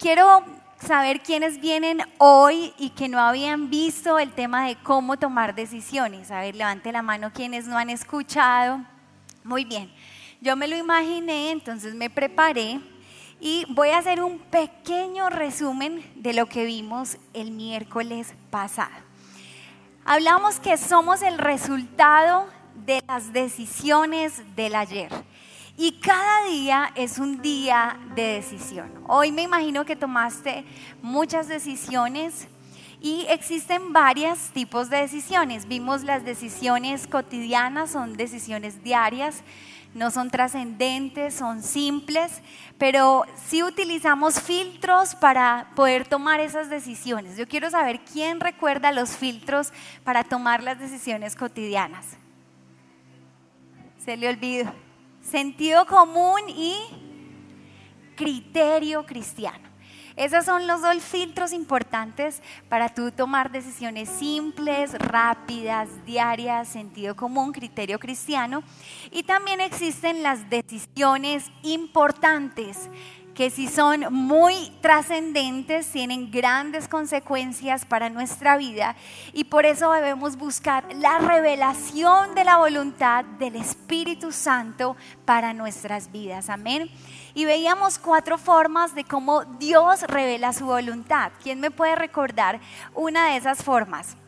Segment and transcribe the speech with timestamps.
[0.00, 0.42] quiero
[0.78, 6.30] saber quiénes vienen hoy y que no habían visto el tema de cómo tomar decisiones.
[6.30, 8.80] A ver, levante la mano quienes no han escuchado.
[9.44, 9.92] Muy bien,
[10.40, 12.80] yo me lo imaginé, entonces me preparé
[13.40, 18.90] y voy a hacer un pequeño resumen de lo que vimos el miércoles pasado.
[20.06, 22.46] Hablamos que somos el resultado
[22.86, 25.10] de las decisiones del ayer.
[25.82, 28.92] Y cada día es un día de decisión.
[29.06, 30.62] Hoy me imagino que tomaste
[31.00, 32.48] muchas decisiones
[33.00, 35.66] y existen varios tipos de decisiones.
[35.66, 39.42] Vimos las decisiones cotidianas, son decisiones diarias,
[39.94, 42.42] no son trascendentes, son simples,
[42.76, 47.38] pero sí utilizamos filtros para poder tomar esas decisiones.
[47.38, 49.72] Yo quiero saber quién recuerda los filtros
[50.04, 52.04] para tomar las decisiones cotidianas.
[54.04, 54.89] Se le olvidó
[55.30, 56.74] sentido común y
[58.16, 59.70] criterio cristiano.
[60.16, 67.52] Esos son los dos filtros importantes para tú tomar decisiones simples, rápidas, diarias, sentido común,
[67.52, 68.62] criterio cristiano.
[69.12, 72.90] Y también existen las decisiones importantes
[73.40, 78.96] que si son muy trascendentes, tienen grandes consecuencias para nuestra vida
[79.32, 86.12] y por eso debemos buscar la revelación de la voluntad del Espíritu Santo para nuestras
[86.12, 86.50] vidas.
[86.50, 86.90] Amén.
[87.32, 91.32] Y veíamos cuatro formas de cómo Dios revela su voluntad.
[91.42, 92.60] ¿Quién me puede recordar
[92.94, 94.18] una de esas formas?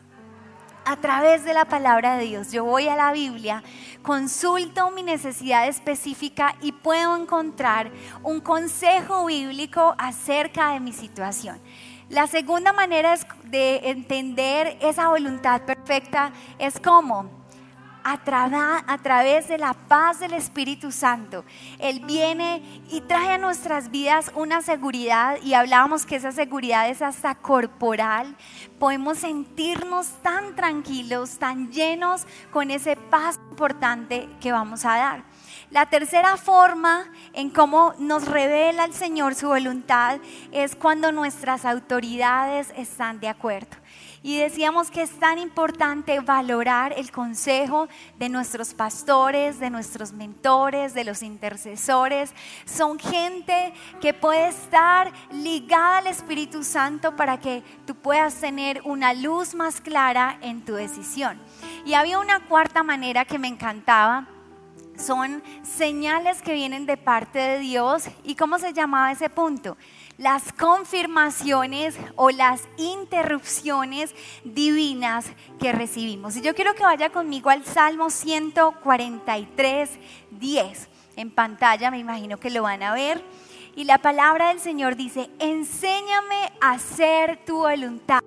[0.85, 2.51] A través de la palabra de Dios.
[2.51, 3.63] Yo voy a la Biblia,
[4.01, 7.91] consulto mi necesidad específica y puedo encontrar
[8.23, 11.59] un consejo bíblico acerca de mi situación.
[12.09, 17.42] La segunda manera de entender esa voluntad perfecta es como
[18.03, 21.45] a, través de la paz del Espíritu Santo.
[21.79, 27.01] Él viene y trae a nuestras vidas una seguridad y hablábamos que esa seguridad es
[27.01, 28.35] hasta corporal.
[28.79, 35.23] Podemos sentirnos tan tranquilos, tan llenos con ese paz importante que vamos a dar.
[35.69, 40.19] La tercera forma en cómo nos revela el Señor su voluntad
[40.51, 43.82] es cuando nuestras autoridades están de acuerdo.
[44.23, 50.93] Y decíamos que es tan importante valorar el consejo de nuestros pastores, de nuestros mentores,
[50.93, 52.33] de los intercesores.
[52.63, 59.13] Son gente que puede estar ligada al Espíritu Santo para que tú puedas tener una
[59.13, 61.37] luz más clara en tu decisión.
[61.85, 64.29] Y había una cuarta manera que me encantaba
[64.97, 68.05] son señales que vienen de parte de Dios.
[68.23, 69.75] ¿Y cómo se llamaba ese punto?
[70.17, 74.13] Las confirmaciones o las interrupciones
[74.43, 75.25] divinas
[75.59, 76.35] que recibimos.
[76.35, 79.89] Y yo quiero que vaya conmigo al Salmo 143,
[80.31, 80.89] 10.
[81.15, 83.23] En pantalla me imagino que lo van a ver.
[83.75, 88.21] Y la palabra del Señor dice, enséñame a hacer tu voluntad,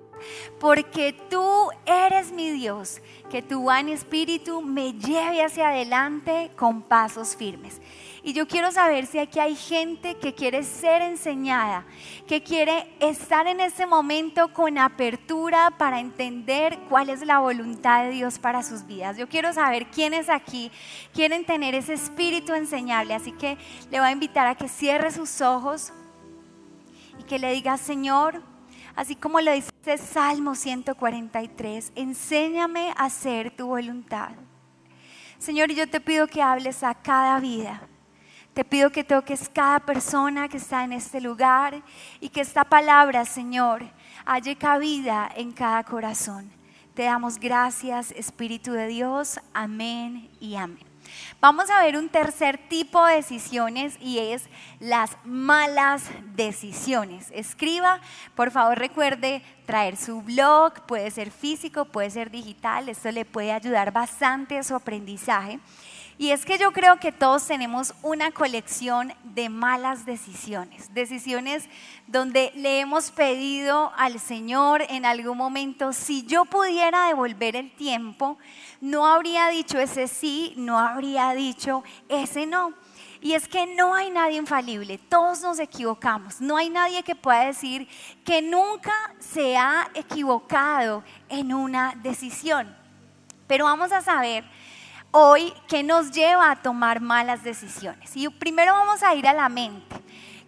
[0.59, 7.37] porque tú eres mi Dios, que tu buen espíritu me lleve hacia adelante con pasos
[7.37, 7.79] firmes.
[8.27, 11.85] Y yo quiero saber si aquí hay gente que quiere ser enseñada,
[12.27, 18.09] que quiere estar en ese momento con apertura para entender cuál es la voluntad de
[18.09, 19.15] Dios para sus vidas.
[19.15, 20.73] Yo quiero saber quiénes aquí
[21.13, 23.13] quieren tener ese espíritu enseñable.
[23.13, 23.57] Así que
[23.89, 25.93] le voy a invitar a que cierre sus ojos
[27.17, 28.41] y que le diga, Señor,
[28.97, 34.31] así como lo dice Salmo 143, enséñame a hacer tu voluntad.
[35.39, 37.87] Señor, yo te pido que hables a cada vida
[38.57, 41.79] te pido que toques cada persona que está en este lugar
[42.19, 43.83] y que esta palabra, Señor,
[44.25, 46.49] halle cabida en cada corazón.
[46.95, 49.39] Te damos gracias, Espíritu de Dios.
[49.53, 50.87] Amén y amén.
[51.39, 57.29] Vamos a ver un tercer tipo de decisiones y es las malas decisiones.
[57.35, 58.01] Escriba,
[58.33, 63.51] por favor recuerde traer su blog, puede ser físico, puede ser digital, esto le puede
[63.51, 65.59] ayudar bastante a su aprendizaje.
[66.19, 71.69] Y es que yo creo que todos tenemos una colección de malas decisiones, decisiones
[72.07, 78.39] donde le hemos pedido al Señor en algún momento, si yo pudiera devolver el tiempo,
[78.81, 82.73] no habría dicho ese sí, no habría dicho ese no.
[83.21, 87.45] Y es que no hay nadie infalible, todos nos equivocamos, no hay nadie que pueda
[87.45, 87.87] decir
[88.25, 92.75] que nunca se ha equivocado en una decisión.
[93.45, 94.43] Pero vamos a saber
[95.19, 98.15] hoy que nos lleva a tomar malas decisiones.
[98.15, 99.95] Y primero vamos a ir a la mente.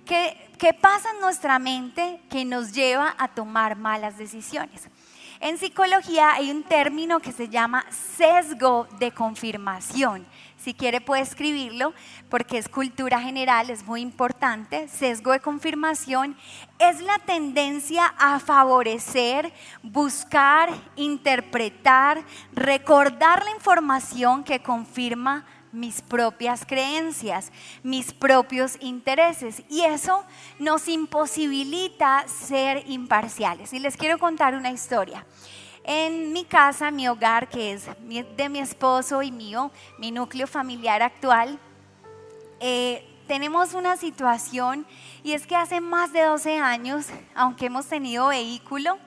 [0.06, 4.88] ¿Qué, ¿Qué, pasa en nuestra mente que nos lleva a tomar malas decisiones?
[5.40, 10.26] En psicología hay un término que se llama sesgo de confirmación.
[10.60, 11.94] Si quiere puede escribirlo
[12.30, 14.90] porque es cultura general, es muy importante.
[14.90, 16.36] Sesgo de confirmación
[16.80, 19.54] es la tendencia a favorecer,
[19.84, 29.64] buscar, interpretar, recordar la información que confirma mis propias creencias, mis propios intereses.
[29.70, 30.26] Y eso
[30.60, 33.72] nos imposibilita ser imparciales.
[33.72, 35.26] Y les quiero contar una historia.
[35.84, 37.88] En mi casa, mi hogar, que es
[38.38, 41.60] de mi esposo y mío, mi núcleo familiar actual,
[42.60, 44.86] eh, tenemos una situación
[45.24, 47.06] y es que hace más de 12 años,
[47.36, 48.98] aunque hemos tenido vehículo,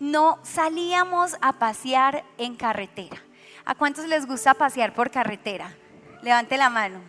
[0.00, 3.16] no salíamos a pasear en carretera.
[3.64, 5.74] ¿A cuántos les gusta pasear por carretera?
[6.22, 7.00] Levante la mano.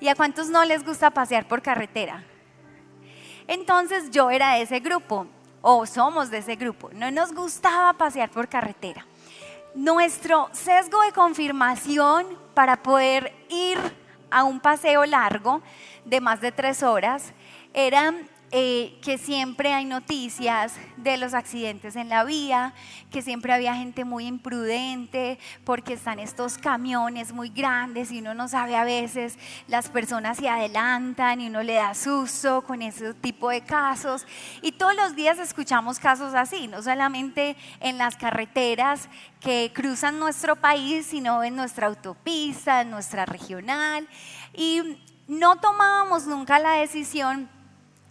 [0.00, 2.24] ¿Y a cuántos no les gusta pasear por carretera?
[3.46, 5.26] Entonces yo era de ese grupo,
[5.62, 6.90] o somos de ese grupo.
[6.92, 9.06] No nos gustaba pasear por carretera.
[9.74, 13.78] Nuestro sesgo de confirmación para poder ir
[14.30, 15.62] a un paseo largo
[16.04, 17.32] de más de tres horas
[17.74, 18.14] era
[18.50, 22.72] eh, que siempre hay noticias de los accidentes en la vía,
[23.10, 28.48] que siempre había gente muy imprudente porque están estos camiones muy grandes y uno no
[28.48, 33.50] sabe a veces, las personas se adelantan y uno le da susto con ese tipo
[33.50, 34.26] de casos.
[34.62, 39.10] Y todos los días escuchamos casos así, no solamente en las carreteras
[39.40, 44.08] que cruzan nuestro país, sino en nuestra autopista, en nuestra regional.
[44.54, 47.50] Y no tomábamos nunca la decisión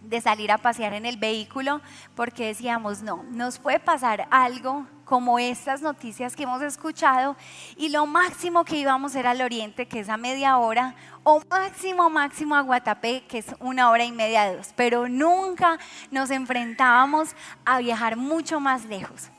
[0.00, 1.80] de salir a pasear en el vehículo
[2.14, 7.36] porque decíamos, no, nos puede pasar algo como estas noticias que hemos escuchado
[7.76, 12.10] y lo máximo que íbamos era al oriente, que es a media hora, o máximo,
[12.10, 15.78] máximo a Guatapé, que es una hora y media, dos, pero nunca
[16.10, 17.34] nos enfrentábamos
[17.64, 19.30] a viajar mucho más lejos.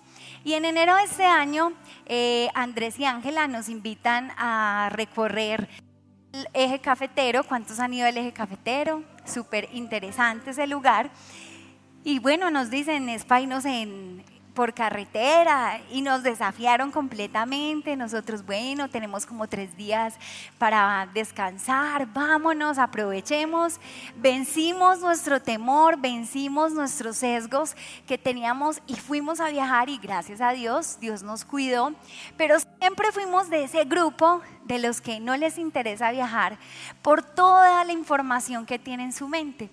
[0.44, 1.74] Y en enero de este año,
[2.06, 5.70] eh, Andrés y Ángela nos invitan a recorrer
[6.34, 7.44] el eje cafetero.
[7.44, 9.04] ¿Cuántos han ido al eje cafetero?
[9.30, 11.10] súper interesante ese lugar.
[12.04, 13.26] Y bueno, nos dicen, es
[13.66, 14.24] en,
[14.60, 17.96] por carretera y nos desafiaron completamente.
[17.96, 20.16] Nosotros, bueno, tenemos como tres días
[20.58, 23.80] para descansar, vámonos, aprovechemos.
[24.18, 27.74] Vencimos nuestro temor, vencimos nuestros sesgos
[28.06, 31.94] que teníamos y fuimos a viajar y gracias a Dios, Dios nos cuidó.
[32.36, 36.60] Pero siempre fuimos de ese grupo de los que no les interesa viajar
[37.02, 39.70] por toda la información que tiene en su mente.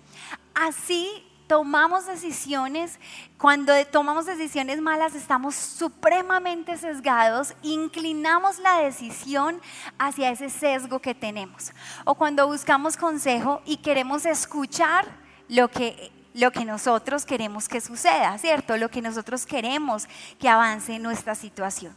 [0.55, 2.99] Así tomamos decisiones,
[3.37, 9.61] cuando tomamos decisiones malas estamos supremamente sesgados, inclinamos la decisión
[9.97, 11.71] hacia ese sesgo que tenemos.
[12.05, 15.05] O cuando buscamos consejo y queremos escuchar
[15.47, 18.77] lo que lo que nosotros queremos que suceda, ¿cierto?
[18.77, 20.07] Lo que nosotros queremos
[20.37, 21.95] que avance en nuestra situación.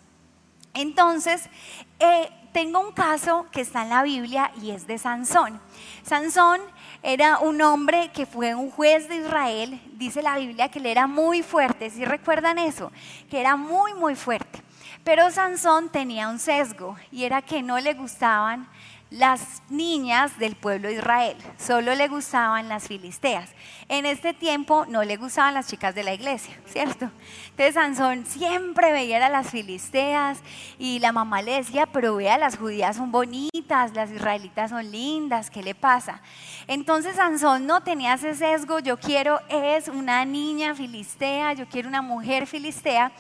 [0.73, 1.51] Entonces,
[1.99, 5.61] eh, tengo un caso que está en la Biblia y es de Sansón.
[6.03, 6.61] Sansón
[7.03, 9.81] era un hombre que fue un juez de Israel.
[9.93, 11.91] Dice la Biblia que él era muy fuerte.
[11.91, 12.91] ¿Sí recuerdan eso?
[13.31, 14.63] Que era muy, muy fuerte.
[15.05, 18.69] Pero Sansón tenía un sesgo y era que no le gustaban
[19.11, 23.51] las niñas del pueblo de Israel, solo le gustaban las filisteas.
[23.89, 27.11] En este tiempo no le gustaban las chicas de la iglesia, ¿cierto?
[27.51, 30.39] Entonces Sansón siempre veía a las filisteas
[30.79, 35.51] y la mamá le decía, pero vea, las judías son bonitas, las israelitas son lindas,
[35.51, 36.23] ¿qué le pasa?
[36.69, 42.01] Entonces Sansón no tenía ese sesgo, yo quiero es una niña filistea, yo quiero una
[42.01, 43.11] mujer filistea.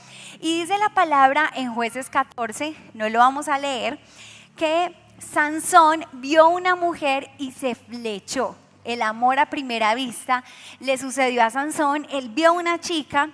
[0.40, 3.99] Y dice la palabra en jueces 14, no lo vamos a leer,
[4.56, 8.56] que Sansón vio una mujer y se flechó.
[8.84, 10.42] El amor a primera vista
[10.80, 12.06] le sucedió a Sansón.
[12.10, 13.30] Él vio una chica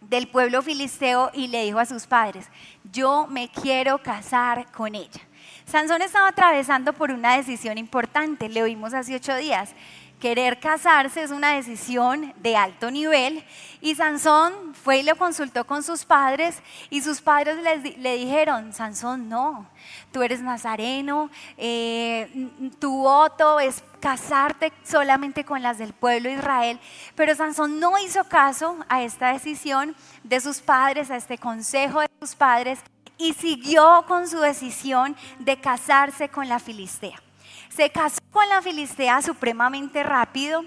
[0.00, 2.46] del pueblo filisteo y le dijo a sus padres,
[2.90, 5.20] yo me quiero casar con ella.
[5.66, 9.74] Sansón estaba atravesando por una decisión importante, le oímos hace ocho días.
[10.20, 13.42] Querer casarse es una decisión de alto nivel
[13.80, 17.56] y Sansón fue y lo consultó con sus padres y sus padres
[17.96, 19.66] le, dijeron, Sansón, no,
[20.12, 26.78] tú eres nazareno, eh, tu voto es casarte solamente con las del pueblo de Israel,
[27.14, 32.10] pero Sansón no hizo caso a esta decisión de sus padres, a este consejo de
[32.20, 32.80] sus padres
[33.16, 37.22] y siguió con su decisión de casarse con la filistea.
[37.70, 40.64] Se casó con la filistea supremamente rápido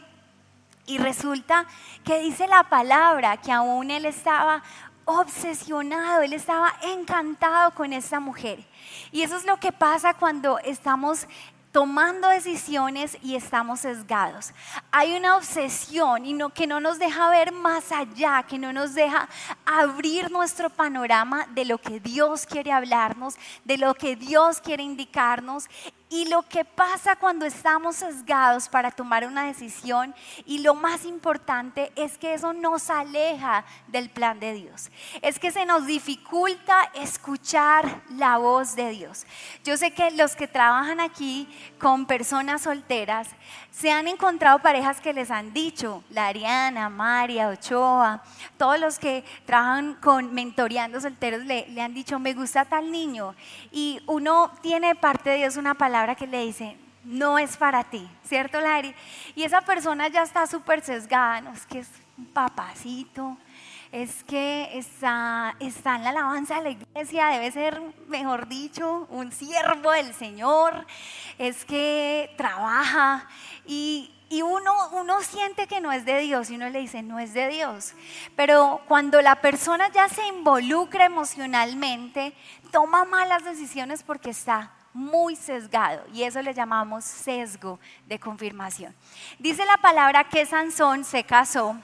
[0.85, 1.65] y resulta
[2.03, 4.63] que dice la palabra que aún él estaba
[5.05, 8.65] obsesionado, él estaba encantado con esta mujer.
[9.11, 11.27] Y eso es lo que pasa cuando estamos
[11.73, 14.53] tomando decisiones y estamos sesgados.
[14.91, 18.93] Hay una obsesión y no, que no nos deja ver más allá, que no nos
[18.93, 19.27] deja
[19.65, 25.67] abrir nuestro panorama de lo que Dios quiere hablarnos, de lo que Dios quiere indicarnos
[26.13, 30.13] y lo que pasa cuando estamos sesgados para tomar una decisión
[30.45, 34.91] y lo más importante es que eso nos aleja del plan de Dios.
[35.23, 39.25] Es que se nos dificulta escuchar la voz de Dios.
[39.63, 43.29] Yo sé que los que trabajan aquí con personas solteras
[43.71, 48.21] se han encontrado parejas que les han dicho, la Ariana, María, Ochoa,
[48.57, 53.33] todos los que trabajan con mentoreando solteros le, han dicho, me gusta tal niño.
[53.71, 58.07] Y uno tiene parte de Dios una palabra que le dice, no es para ti,
[58.25, 58.93] ¿cierto, Lari?
[59.35, 63.37] Y esa persona ya está súper sesgada, no es que es un papacito,
[63.91, 69.31] es que está, está en la alabanza de la iglesia, debe ser, mejor dicho, un
[69.31, 70.85] siervo del Señor,
[71.37, 73.27] es que trabaja
[73.65, 77.19] y, y uno, uno siente que no es de Dios y uno le dice, no
[77.19, 77.93] es de Dios.
[78.35, 82.33] Pero cuando la persona ya se involucra emocionalmente,
[82.71, 88.95] toma malas decisiones porque está muy sesgado y eso le llamamos sesgo de confirmación.
[89.39, 91.75] Dice la palabra que Sansón se casó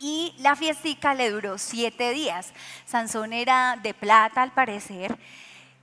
[0.00, 2.52] y la fiestica le duró siete días.
[2.86, 5.18] Sansón era de plata al parecer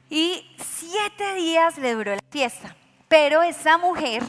[0.10, 2.76] y siete días le duró la fiesta.
[3.08, 4.24] Pero esa mujer,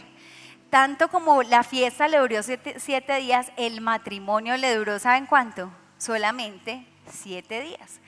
[0.71, 5.73] tanto como la fiesta le duró siete, siete días, el matrimonio le duró, ¿saben cuánto?
[5.99, 8.01] Solamente siete días.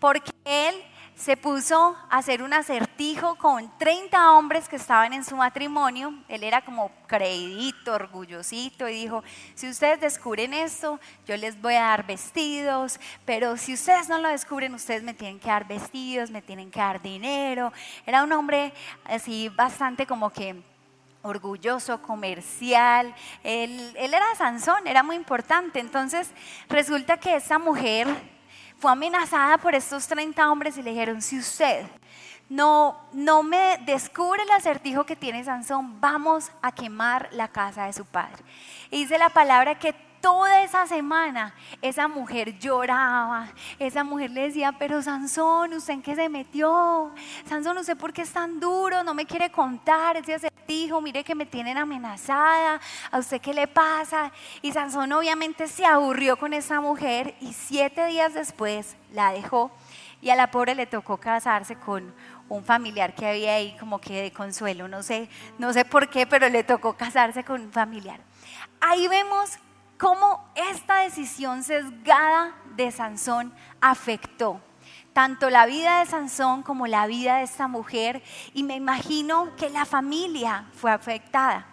[0.00, 0.74] Porque él
[1.18, 6.14] se puso a hacer un acertijo con 30 hombres que estaban en su matrimonio.
[6.28, 9.24] Él era como creidito, orgullosito y dijo,
[9.56, 14.28] si ustedes descubren esto, yo les voy a dar vestidos, pero si ustedes no lo
[14.28, 17.72] descubren, ustedes me tienen que dar vestidos, me tienen que dar dinero.
[18.06, 18.72] Era un hombre
[19.04, 20.62] así bastante como que
[21.22, 23.12] orgulloso, comercial.
[23.42, 25.80] Él, él era Sansón, era muy importante.
[25.80, 26.30] Entonces
[26.68, 28.06] resulta que esa mujer
[28.78, 31.86] fue amenazada por estos 30 hombres y le dijeron, si usted
[32.48, 37.92] no, no me descubre el acertijo que tiene Sansón, vamos a quemar la casa de
[37.92, 38.42] su padre.
[38.90, 43.48] Y dice la palabra que toda esa semana esa mujer lloraba,
[43.78, 47.12] esa mujer le decía, pero Sansón, ¿usted en qué se metió?
[47.46, 49.02] Sansón, ¿usted por qué es tan duro?
[49.02, 53.66] No me quiere contar ese acertijo, mire que me tienen amenazada, ¿a usted qué le
[53.66, 54.32] pasa?
[54.62, 59.70] Y Sansón obviamente se aburrió con esa mujer y siete días después la dejó
[60.20, 62.12] y a la pobre le tocó casarse con
[62.48, 66.26] un familiar que había ahí como que de consuelo, no sé, no sé por qué,
[66.26, 68.20] pero le tocó casarse con un familiar.
[68.80, 69.58] Ahí vemos
[69.98, 74.60] cómo esta decisión sesgada de Sansón afectó
[75.12, 78.22] tanto la vida de Sansón como la vida de esta mujer
[78.54, 81.66] y me imagino que la familia fue afectada.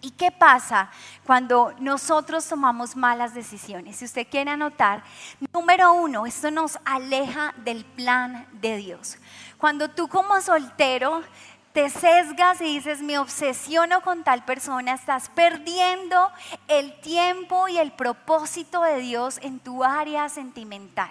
[0.00, 0.90] ¿Y qué pasa
[1.24, 3.96] cuando nosotros tomamos malas decisiones?
[3.96, 5.04] Si usted quiere anotar,
[5.52, 9.18] número uno, esto nos aleja del plan de Dios.
[9.56, 11.22] Cuando tú como soltero
[11.74, 16.30] te sesgas y dices, me obsesiono con tal persona, estás perdiendo
[16.68, 21.10] el tiempo y el propósito de Dios en tu área sentimental.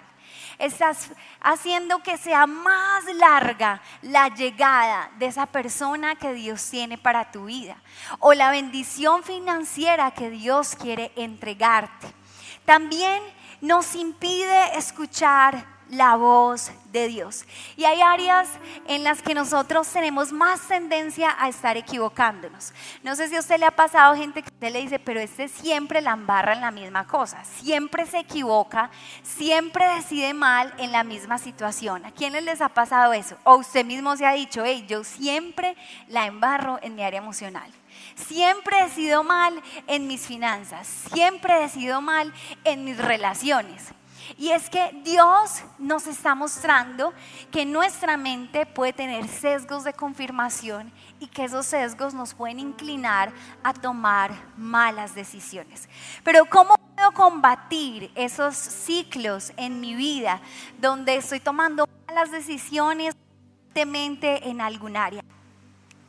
[0.58, 1.10] Estás
[1.42, 7.44] haciendo que sea más larga la llegada de esa persona que Dios tiene para tu
[7.44, 7.76] vida
[8.18, 12.06] o la bendición financiera que Dios quiere entregarte.
[12.64, 13.22] También
[13.60, 17.44] nos impide escuchar la voz de Dios.
[17.76, 18.48] Y hay áreas
[18.86, 22.72] en las que nosotros tenemos más tendencia a estar equivocándonos.
[23.02, 25.48] No sé si a usted le ha pasado gente que usted le dice, pero este
[25.48, 28.90] siempre la embarra en la misma cosa, siempre se equivoca,
[29.22, 32.04] siempre decide mal en la misma situación.
[32.04, 33.36] ¿A quiénes les ha pasado eso?
[33.44, 35.76] O usted mismo se ha dicho, hey, yo siempre
[36.08, 37.70] la embarro en mi área emocional.
[38.14, 42.32] Siempre he sido mal en mis finanzas, siempre he sido mal
[42.64, 43.92] en mis relaciones.
[44.38, 47.12] Y es que Dios nos está mostrando
[47.50, 53.32] que nuestra mente puede tener sesgos de confirmación y que esos sesgos nos pueden inclinar
[53.62, 55.88] a tomar malas decisiones.
[56.22, 60.40] Pero ¿cómo puedo combatir esos ciclos en mi vida
[60.78, 63.14] donde estoy tomando malas decisiones
[63.74, 65.22] en algún área?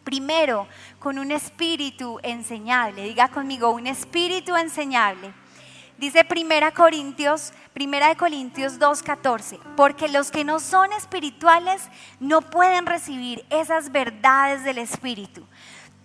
[0.04, 0.68] Primero,
[1.00, 3.04] con un espíritu enseñable.
[3.04, 5.34] Diga conmigo, un espíritu enseñable.
[5.98, 11.84] Dice Primera Corintios, Primera de Corintios 2:14, porque los que no son espirituales
[12.20, 15.48] no pueden recibir esas verdades del espíritu.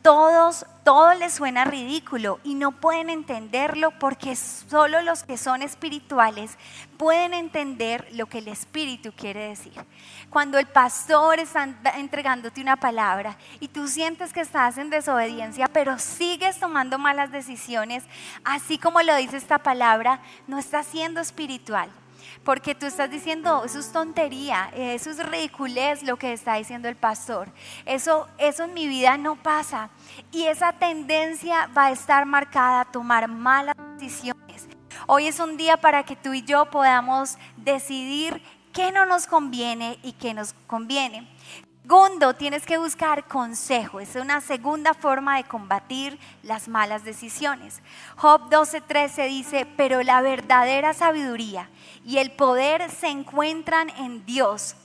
[0.03, 6.57] Todos, todo les suena ridículo y no pueden entenderlo porque solo los que son espirituales
[6.97, 9.73] pueden entender lo que el Espíritu quiere decir.
[10.31, 15.99] Cuando el pastor está entregándote una palabra y tú sientes que estás en desobediencia, pero
[15.99, 18.05] sigues tomando malas decisiones,
[18.45, 21.91] así como lo dice esta palabra, no estás siendo espiritual.
[22.45, 26.97] Porque tú estás diciendo, eso es tontería, eso es ridiculez lo que está diciendo el
[26.97, 27.51] pastor.
[27.85, 29.91] Eso, eso en mi vida no pasa.
[30.33, 34.69] Y esa tendencia va a estar marcada a tomar malas decisiones.
[35.07, 38.43] Hoy es un día para que tú y yo podamos decidir
[38.73, 41.29] qué no nos conviene y qué nos conviene.
[41.91, 43.99] Segundo, tienes que buscar consejo.
[43.99, 47.83] Es una segunda forma de combatir las malas decisiones.
[48.15, 51.69] Job 12:13 dice, pero la verdadera sabiduría
[52.07, 54.77] y el poder se encuentran en Dios.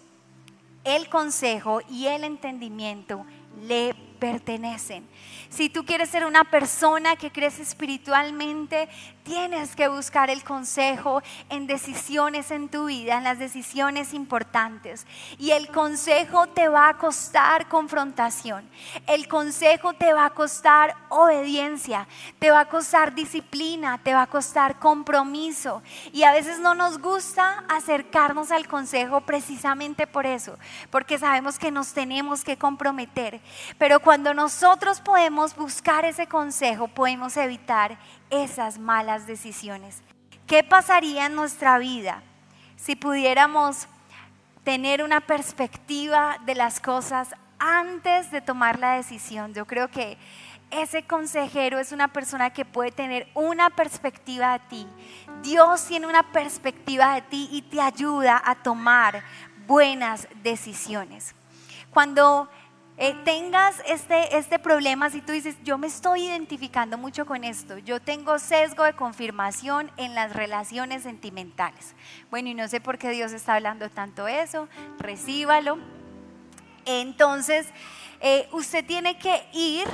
[0.83, 3.23] El consejo y el entendimiento
[3.61, 5.07] le pertenecen.
[5.49, 8.89] Si tú quieres ser una persona que crece espiritualmente,
[9.25, 15.05] tienes que buscar el consejo en decisiones en tu vida, en las decisiones importantes.
[15.39, 18.69] Y el consejo te va a costar confrontación.
[19.07, 22.07] El consejo te va a costar obediencia,
[22.39, 25.81] te va a costar disciplina, te va a costar compromiso.
[26.13, 30.57] Y a veces no nos gusta acercarnos al consejo precisamente por eso,
[30.91, 33.41] porque sabemos que nos tenemos que comprometer.
[33.79, 37.97] Pero cuando nosotros podemos buscar ese consejo, podemos evitar
[38.29, 40.01] esas malas decisiones.
[40.47, 42.21] ¿Qué pasaría en nuestra vida
[42.75, 43.87] si pudiéramos
[44.63, 49.53] tener una perspectiva de las cosas antes de tomar la decisión?
[49.53, 50.17] Yo creo que
[50.71, 54.87] ese consejero es una persona que puede tener una perspectiva de ti.
[55.41, 59.23] Dios tiene una perspectiva de ti y te ayuda a tomar
[59.67, 61.33] buenas decisiones.
[61.91, 62.49] Cuando
[62.97, 67.77] eh, tengas este, este problema, si tú dices, yo me estoy identificando mucho con esto,
[67.77, 71.93] yo tengo sesgo de confirmación en las relaciones sentimentales.
[72.31, 75.77] Bueno, y no sé por qué Dios está hablando tanto eso, recíbalo.
[76.85, 77.67] Entonces,
[78.21, 79.85] eh, usted tiene que ir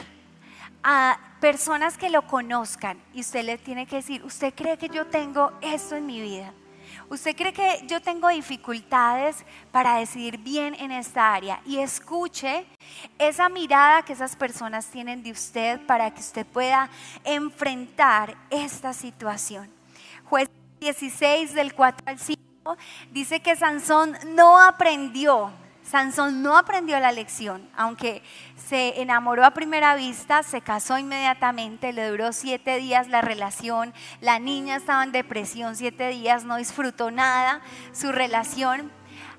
[0.84, 5.08] a personas que lo conozcan y usted le tiene que decir, ¿usted cree que yo
[5.08, 6.54] tengo esto en mi vida?
[7.12, 11.60] ¿Usted cree que yo tengo dificultades para decidir bien en esta área?
[11.66, 12.66] Y escuche
[13.20, 16.90] esa mirada que esas personas tienen de usted para que usted pueda
[17.26, 19.70] enfrentar esta situación.
[20.24, 22.78] Juez 16 del 4 al 5
[23.12, 25.52] dice que Sansón no aprendió
[25.84, 28.22] Sansón no aprendió la lección, aunque
[28.56, 34.40] se enamoró a primera vista, se casó inmediatamente, le duró siete días la relación, la
[34.40, 38.92] niña estaba en depresión siete días, no disfrutó nada su relación.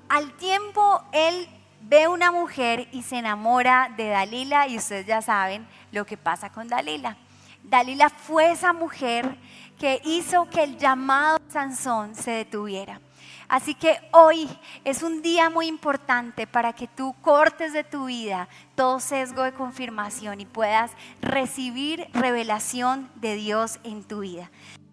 [0.09, 1.47] Al tiempo él
[1.81, 6.51] ve una mujer y se enamora de Dalila y ustedes ya saben lo que pasa
[6.51, 7.17] con Dalila.
[7.63, 9.37] Dalila fue esa mujer
[9.79, 12.99] que hizo que el llamado Sansón se detuviera.
[13.47, 14.49] Así que hoy
[14.83, 19.53] es un día muy importante para que tú cortes de tu vida todo sesgo de
[19.53, 24.49] confirmación y puedas recibir revelación de Dios en tu vida.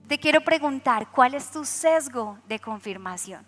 [0.08, 3.46] Te quiero preguntar, ¿cuál es tu sesgo de confirmación?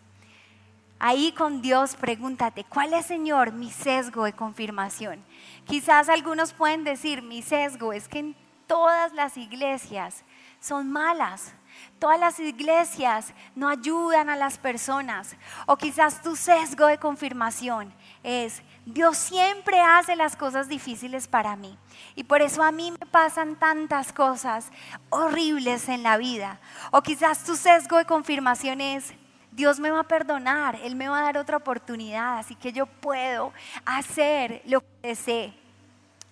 [1.04, 5.24] Ahí con Dios pregúntate, ¿cuál es, Señor, mi sesgo de confirmación?
[5.66, 8.36] Quizás algunos pueden decir, mi sesgo es que en
[8.68, 10.22] todas las iglesias
[10.60, 11.54] son malas
[11.99, 15.37] Todas las iglesias no ayudan a las personas.
[15.66, 17.92] O quizás tu sesgo de confirmación
[18.23, 21.79] es, Dios siempre hace las cosas difíciles para mí.
[22.14, 24.71] Y por eso a mí me pasan tantas cosas
[25.11, 26.61] horribles en la vida.
[26.90, 29.14] O quizás tu sesgo de confirmación es,
[29.53, 32.87] Dios me va a perdonar, Él me va a dar otra oportunidad, así que yo
[32.87, 33.53] puedo
[33.85, 35.55] hacer lo que desee.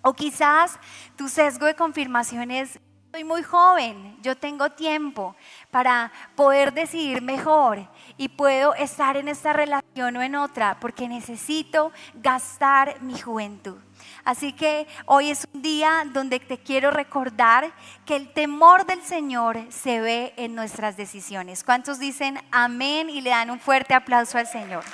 [0.01, 0.79] O quizás
[1.15, 2.79] tu sesgo de confirmación es,
[3.11, 5.35] soy muy joven, yo tengo tiempo
[5.69, 11.91] para poder decidir mejor y puedo estar en esta relación o en otra porque necesito
[12.13, 13.77] gastar mi juventud.
[14.23, 17.73] Así que hoy es un día donde te quiero recordar
[18.05, 21.65] que el temor del Señor se ve en nuestras decisiones.
[21.65, 24.85] ¿Cuántos dicen amén y le dan un fuerte aplauso al Señor?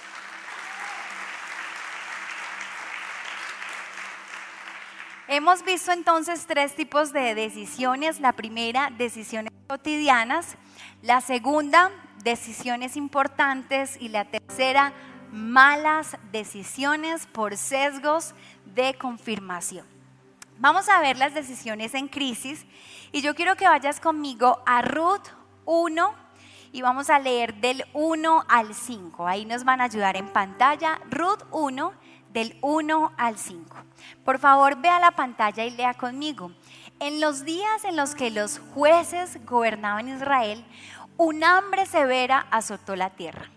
[5.30, 8.22] Hemos visto entonces tres tipos de decisiones.
[8.22, 10.56] La primera, decisiones cotidianas.
[11.02, 11.92] La segunda,
[12.24, 13.98] decisiones importantes.
[14.00, 14.94] Y la tercera,
[15.30, 19.86] malas decisiones por sesgos de confirmación.
[20.60, 22.66] Vamos a ver las decisiones en crisis.
[23.12, 25.28] Y yo quiero que vayas conmigo a Ruth
[25.66, 26.16] 1
[26.72, 29.28] y vamos a leer del 1 al 5.
[29.28, 31.02] Ahí nos van a ayudar en pantalla.
[31.10, 32.07] Ruth 1
[32.38, 33.76] del 1 al 5.
[34.24, 36.52] Por favor, vea la pantalla y lea conmigo.
[37.00, 40.64] En los días en los que los jueces gobernaban Israel,
[41.18, 43.50] un hambre severa azotó la tierra.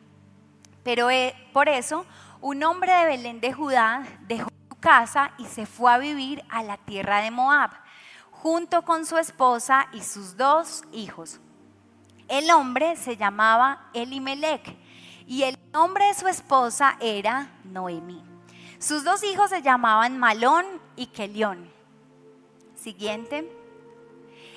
[0.83, 2.07] Pero eh, por eso,
[2.40, 6.62] un hombre de Belén de Judá dejó su casa y se fue a vivir a
[6.62, 7.73] la tierra de Moab,
[8.31, 11.38] junto con su esposa y sus dos hijos.
[12.29, 14.75] El hombre se llamaba Elimelech
[15.27, 18.31] y el nombre de su esposa era Noemi.
[18.81, 20.64] Sus dos hijos se llamaban Malón
[20.97, 21.71] y Kelión.
[22.75, 23.47] Siguiente.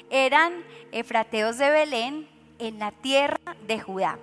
[0.09, 4.17] Eran efrateos de Belén en la tierra de Judá.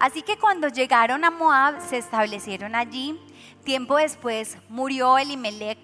[0.00, 3.16] Así que cuando llegaron a Moab se establecieron allí.
[3.62, 5.78] Tiempo después murió Elimelech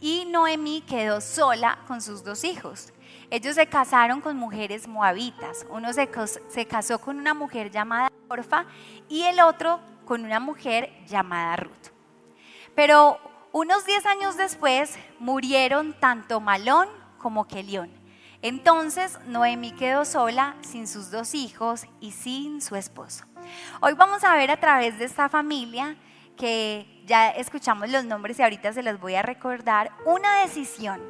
[0.00, 2.94] y Noemí quedó sola con sus dos hijos.
[3.28, 5.66] Ellos se casaron con mujeres moabitas.
[5.68, 6.08] Uno se,
[6.48, 8.64] se casó con una mujer llamada Orfa
[9.06, 11.95] y el otro con una mujer llamada Ruth.
[12.76, 13.18] Pero
[13.52, 17.90] unos 10 años después murieron tanto Malón como Kelión.
[18.42, 23.24] Entonces Noemi quedó sola sin sus dos hijos y sin su esposo.
[23.80, 25.96] Hoy vamos a ver a través de esta familia
[26.36, 31.00] que ya escuchamos los nombres y ahorita se los voy a recordar, una decisión,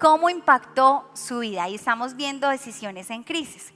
[0.00, 1.68] cómo impactó su vida.
[1.68, 3.74] Y estamos viendo decisiones en crisis.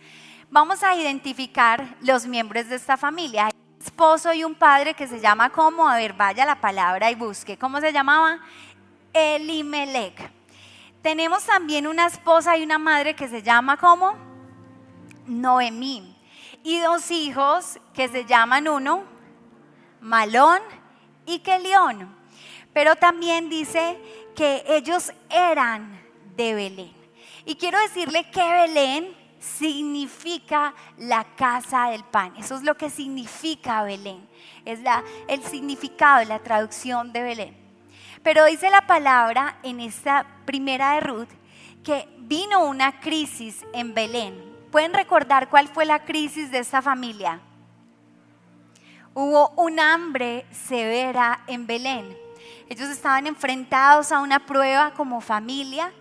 [0.50, 3.50] Vamos a identificar los miembros de esta familia
[3.86, 7.56] esposo y un padre que se llama como, a ver, vaya la palabra y busque,
[7.56, 8.40] ¿cómo se llamaba?
[9.12, 10.30] Elimelech.
[11.02, 14.14] Tenemos también una esposa y una madre que se llama como
[15.26, 16.16] Noemí.
[16.64, 19.04] Y dos hijos que se llaman uno,
[20.00, 20.60] Malón
[21.24, 22.12] y Kelión.
[22.72, 23.98] Pero también dice
[24.34, 25.98] que ellos eran
[26.34, 26.96] de Belén.
[27.44, 32.34] Y quiero decirle que Belén significa la casa del pan.
[32.36, 34.26] Eso es lo que significa Belén.
[34.64, 34.80] Es
[35.28, 37.56] el significado, la traducción de Belén.
[38.22, 41.28] Pero dice la palabra en esta primera de Ruth
[41.84, 44.42] que vino una crisis en Belén.
[44.72, 47.40] ¿Pueden recordar cuál fue la crisis de esta familia?
[49.14, 52.16] Hubo un hambre severa en Belén.
[52.68, 55.92] Ellos estaban enfrentados a una prueba como familia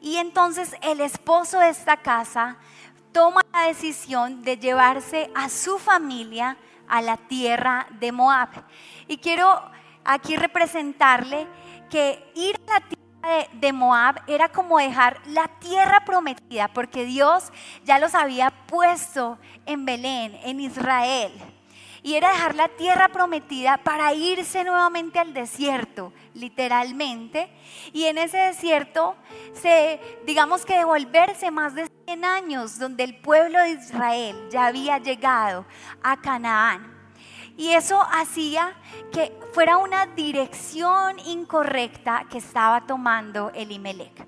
[0.00, 2.56] y entonces el esposo de esta casa
[3.14, 8.50] toma la decisión de llevarse a su familia a la tierra de Moab.
[9.06, 9.62] Y quiero
[10.04, 11.46] aquí representarle
[11.88, 17.52] que ir a la tierra de, Moab era como dejar la tierra prometida, porque Dios
[17.84, 21.32] ya los había puesto en Belén, en Israel
[22.02, 27.48] y era dejar la tierra prometida para irse nuevamente al desierto, literalmente.
[27.94, 29.16] Y en ese desierto,
[29.54, 34.98] se, digamos que devolverse más de 100 años, donde el pueblo de Israel ya había
[34.98, 35.64] llegado
[36.02, 36.92] a Canaán.
[37.56, 38.74] Y eso hacía
[39.12, 44.26] que fuera una dirección incorrecta que estaba tomando Elimelech.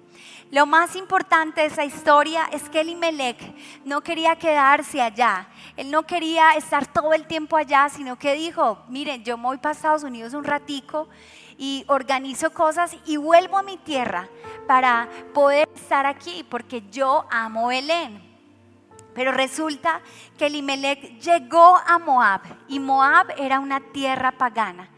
[0.52, 3.36] Lo más importante de esa historia es que Elimelech
[3.84, 5.48] no quería quedarse allá.
[5.76, 9.58] Él no quería estar todo el tiempo allá, sino que dijo, miren, yo me voy
[9.58, 11.08] para Estados Unidos un ratico
[11.58, 14.28] y organizo cosas y vuelvo a mi tierra
[14.66, 18.22] para poder estar aquí, porque yo amo Belén.
[19.14, 20.02] Pero resulta
[20.36, 24.90] que Elimelech llegó a Moab y Moab era una tierra pagana.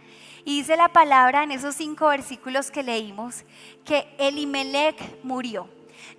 [0.44, 3.44] Y dice la palabra en esos cinco versículos que leímos
[3.85, 5.68] que Elimelech murió.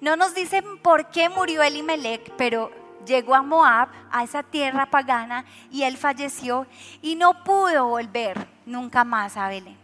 [0.02, 2.72] No nos dicen por qué murió Elimelech, pero
[3.06, 6.68] llegó a Moab, a esa tierra pagana, y él falleció
[7.02, 9.79] y no pudo volver nunca más a Belén.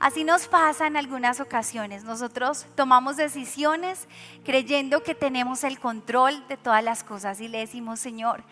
[0.00, 2.04] Así nos pasa en algunas ocasiones.
[2.04, 4.06] Nosotros tomamos decisiones
[4.44, 8.44] creyendo que tenemos el control de todas las cosas y le decimos, Señor,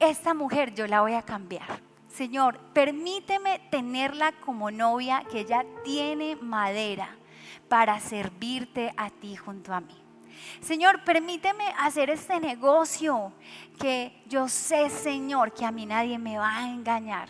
[0.00, 1.80] esta mujer yo la voy a cambiar.
[2.12, 7.08] Señor, permíteme tenerla como novia, que ella tiene madera
[7.68, 9.96] para servirte a ti junto a mí.
[10.60, 13.32] Señor, permíteme hacer este negocio
[13.78, 17.28] que yo sé, Señor, que a mí nadie me va a engañar.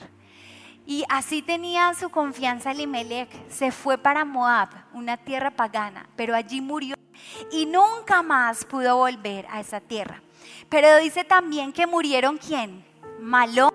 [0.87, 3.29] Y así tenía su confianza Elimelech.
[3.49, 6.97] Se fue para Moab, una tierra pagana, pero allí murió
[7.51, 10.23] y nunca más pudo volver a esa tierra.
[10.69, 12.85] Pero dice también que murieron quién?
[13.21, 13.73] Malón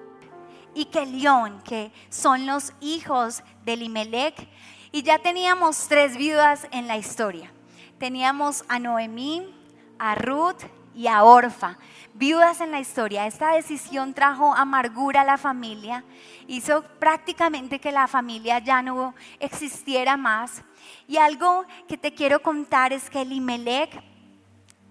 [0.74, 4.48] y Kelión, que son los hijos de Elimelech.
[4.92, 7.52] Y ya teníamos tres viudas en la historia.
[7.98, 9.54] Teníamos a Noemí,
[10.00, 10.64] a Ruth
[10.96, 11.78] y a Orfa,
[12.14, 13.28] viudas en la historia.
[13.28, 16.04] Esta decisión trajo amargura a la familia,
[16.48, 20.64] hizo prácticamente que la familia ya no existiera más.
[21.08, 24.02] Y algo que te quiero contar es que Elimelech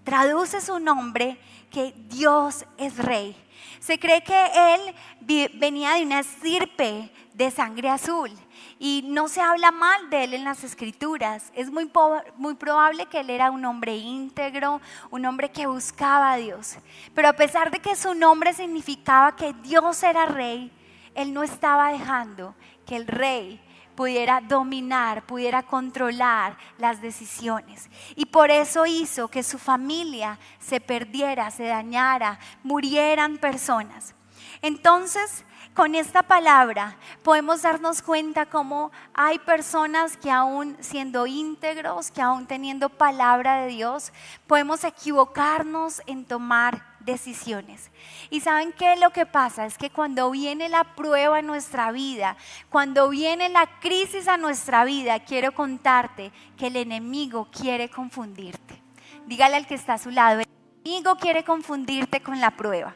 [0.03, 1.37] traduce su nombre
[1.71, 3.35] que Dios es rey.
[3.79, 8.31] Se cree que él venía de una estirpe de sangre azul
[8.79, 11.51] y no se habla mal de él en las escrituras.
[11.53, 11.91] Es muy,
[12.37, 16.77] muy probable que él era un hombre íntegro, un hombre que buscaba a Dios.
[17.13, 20.71] Pero a pesar de que su nombre significaba que Dios era rey,
[21.13, 23.61] él no estaba dejando que el rey
[23.95, 27.89] pudiera dominar, pudiera controlar las decisiones.
[28.15, 34.13] Y por eso hizo que su familia se perdiera, se dañara, murieran personas.
[34.61, 35.45] Entonces,
[35.75, 42.47] con esta palabra podemos darnos cuenta cómo hay personas que aún siendo íntegros, que aún
[42.47, 44.13] teniendo palabra de Dios,
[44.47, 47.91] podemos equivocarnos en tomar decisiones.
[48.29, 52.37] Y saben qué lo que pasa es que cuando viene la prueba en nuestra vida,
[52.69, 58.81] cuando viene la crisis a nuestra vida, quiero contarte que el enemigo quiere confundirte.
[59.27, 60.47] Dígale al que está a su lado, el
[60.85, 62.95] enemigo quiere confundirte con la prueba.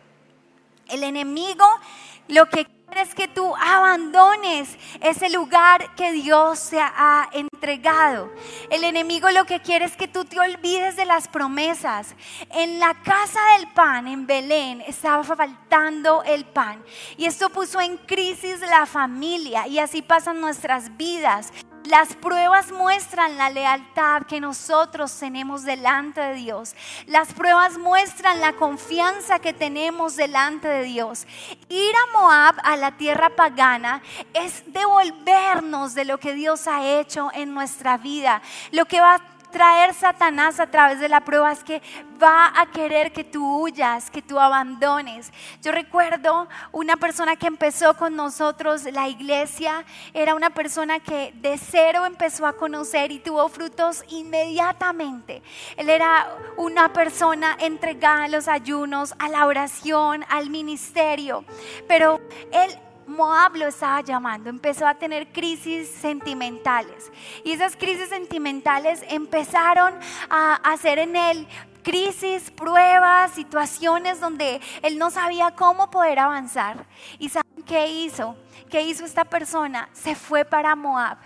[0.88, 1.65] El enemigo
[2.30, 8.32] lo que quiere es que tú abandones ese lugar que Dios te ha entregado.
[8.70, 12.15] El enemigo lo que quiere es que tú te olvides de las promesas.
[12.52, 16.84] En la casa del pan, en Belén, estaba faltando el pan.
[17.18, 19.68] Y esto puso en crisis la familia.
[19.68, 21.52] Y así pasan nuestras vidas.
[21.86, 26.76] Las pruebas muestran la lealtad que nosotros tenemos delante de Dios.
[27.08, 31.26] Las pruebas muestran la confianza que tenemos delante de Dios.
[31.70, 34.02] Ir a Moab, a la tierra pagana,
[34.34, 38.42] es devolvernos de lo que Dios ha hecho en nuestra vida.
[38.72, 41.81] Lo que va traer Satanás a través de la prueba es que
[42.21, 45.31] va a querer que tú huyas, que tú abandones.
[45.62, 51.57] Yo recuerdo una persona que empezó con nosotros, la iglesia, era una persona que de
[51.57, 55.41] cero empezó a conocer y tuvo frutos inmediatamente.
[55.77, 61.45] Él era una persona entregada a los ayunos, a la oración, al ministerio,
[61.88, 62.19] pero
[62.51, 62.77] él
[63.10, 67.12] Moab lo estaba llamando, empezó a tener crisis sentimentales.
[67.43, 69.93] Y esas crisis sentimentales empezaron
[70.30, 71.48] a hacer en él
[71.84, 76.86] crisis, pruebas, situaciones donde él no sabía cómo poder avanzar.
[77.17, 78.36] ¿Y saben qué hizo?
[78.69, 79.89] ¿Qué hizo esta persona?
[79.93, 81.17] Se fue para Moab.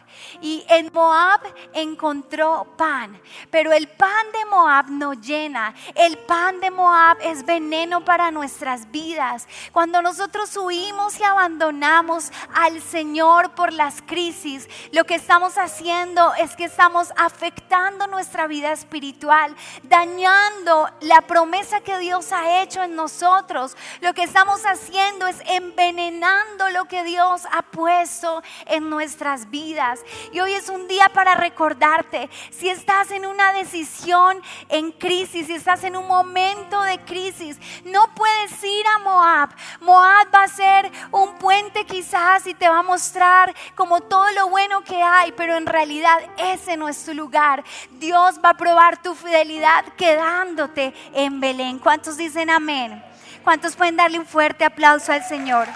[0.42, 1.42] Y en Moab
[1.74, 3.20] encontró pan.
[3.50, 5.74] Pero el pan de Moab no llena.
[5.96, 9.48] El pan de Moab es veneno para nuestras vidas.
[9.72, 16.56] Cuando nosotros huimos y abandonamos al Señor por las crisis, lo que estamos haciendo es
[16.56, 23.76] que estamos afectando nuestra vida espiritual, dañando la promesa que Dios ha hecho en nosotros.
[24.02, 30.00] Lo que estamos haciendo es envenenando lo que Dios ha puesto en nuestras vidas.
[30.32, 35.54] Y hoy es un día para recordarte, si estás en una decisión en crisis, si
[35.54, 39.50] estás en un momento de crisis, no puedes ir a Moab.
[39.82, 44.50] Moab va a ser un puente quizás y te va a mostrar como todo lo
[44.50, 47.64] bueno que hay, pero en realidad ese no es tu lugar.
[47.92, 51.80] Dios va a probar tu fidelidad quedándote en Belén.
[51.80, 53.04] ¿Cuántos dicen amén?
[53.44, 55.68] ¿Cuántos pueden darle un fuerte aplauso al Señor?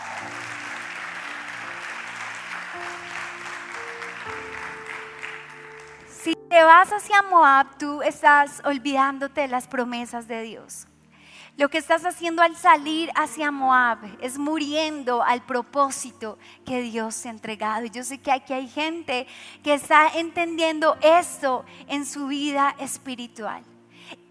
[6.24, 10.88] Si te vas hacia Moab, tú estás olvidándote de las promesas de Dios.
[11.58, 17.28] Lo que estás haciendo al salir hacia Moab es muriendo al propósito que Dios te
[17.28, 17.86] ha entregado.
[17.86, 19.28] Y yo sé que aquí hay gente
[19.64, 23.64] que está entendiendo esto en su vida espiritual.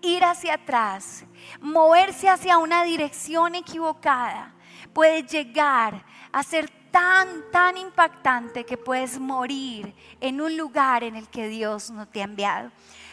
[0.03, 1.25] Ir hacia atrás,
[1.61, 4.55] moverse hacia una dirección equivocada,
[4.92, 11.29] puede llegar a ser tan, tan impactante que puedes morir en un lugar en el
[11.29, 12.71] que Dios no te ha enviado.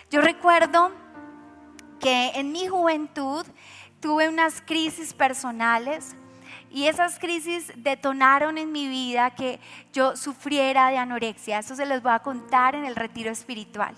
[0.10, 0.90] Yo recuerdo
[2.00, 3.46] que en mi juventud
[4.00, 6.16] tuve unas crisis personales
[6.72, 9.60] y esas crisis detonaron en mi vida que
[9.92, 11.60] yo sufriera de anorexia.
[11.60, 13.96] Eso se les voy a contar en el retiro espiritual.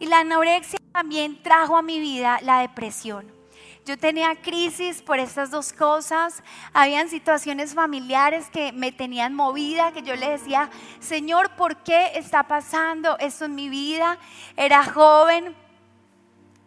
[0.00, 3.41] Y la anorexia también trajo a mi vida la depresión.
[3.84, 6.42] Yo tenía crisis por estas dos cosas.
[6.72, 12.44] Habían situaciones familiares que me tenían movida, que yo le decía, Señor, ¿por qué está
[12.44, 14.18] pasando esto en mi vida?
[14.56, 15.56] Era joven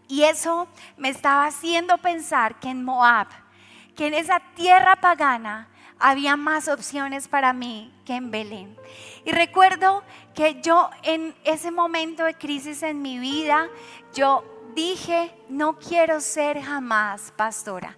[0.10, 3.28] y eso me estaba haciendo pensar que en Moab,
[3.96, 8.78] que en esa tierra pagana, había más opciones para mí que en Belén.
[9.24, 13.70] Y recuerdo que yo en ese momento de crisis en mi vida,
[14.14, 14.44] yo
[14.76, 17.98] dije, no quiero ser jamás pastora.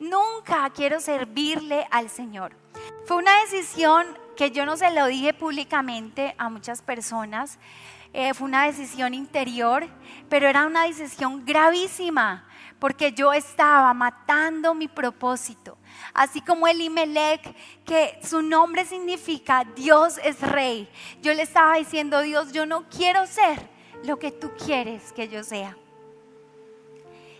[0.00, 2.56] Nunca quiero servirle al Señor.
[3.04, 4.06] Fue una decisión
[4.36, 7.58] que yo no se lo dije públicamente a muchas personas.
[8.12, 9.86] Eh, fue una decisión interior,
[10.28, 15.78] pero era una decisión gravísima porque yo estaba matando mi propósito.
[16.12, 20.88] Así como Elimelech, que su nombre significa Dios es rey.
[21.22, 23.70] Yo le estaba diciendo, Dios, yo no quiero ser
[24.04, 25.76] lo que tú quieres que yo sea.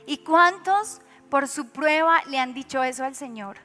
[0.06, 3.58] ¿Y cuántos por su prueba le han dicho eso al Señor?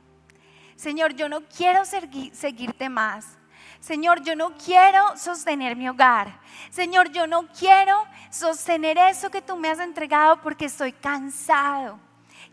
[0.75, 3.38] Señor, yo no quiero seguirte más.
[3.80, 6.39] Señor, yo no quiero sostener mi hogar.
[6.69, 11.99] Señor, yo no quiero sostener eso que tú me has entregado porque estoy cansado.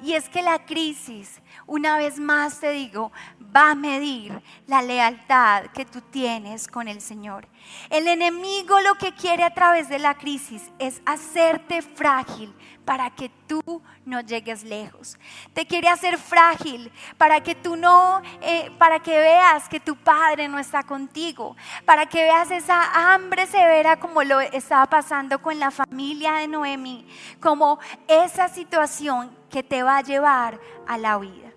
[0.02, 3.12] Y es que la crisis, una vez más te digo,
[3.54, 7.48] va a medir la lealtad que tú tienes con el Señor.
[7.90, 13.28] El enemigo lo que quiere a través de la crisis es hacerte frágil para que
[13.48, 15.18] tú no llegues lejos.
[15.52, 20.48] Te quiere hacer frágil para que tú no, eh, para que veas que tu padre
[20.48, 25.70] no está contigo, para que veas esa hambre severa como lo estaba pasando con la
[25.70, 27.06] familia de Noemi,
[27.40, 31.50] como esa situación que te va a llevar a la vida.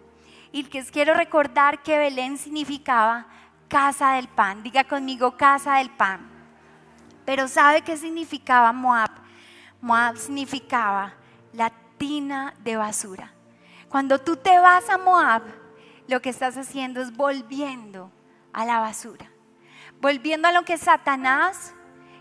[0.51, 3.27] Y que quiero recordar que Belén significaba
[3.69, 4.63] casa del pan.
[4.63, 6.29] Diga conmigo casa del pan.
[7.23, 9.11] Pero ¿sabe qué significaba Moab?
[9.79, 11.13] Moab significaba
[11.53, 13.31] la tina de basura.
[13.87, 15.43] Cuando tú te vas a Moab,
[16.07, 18.11] lo que estás haciendo es volviendo
[18.51, 19.31] a la basura.
[20.01, 21.73] Volviendo a lo que Satanás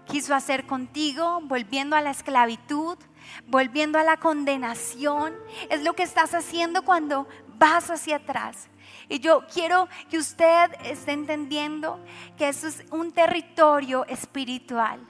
[0.06, 2.98] quiso hacer contigo, volviendo a la esclavitud,
[3.46, 5.34] volviendo a la condenación.
[5.70, 7.26] Es lo que estás haciendo cuando
[7.58, 8.68] vas hacia atrás.
[9.08, 11.98] Y yo quiero que usted esté entendiendo
[12.36, 15.00] que eso es un territorio espiritual.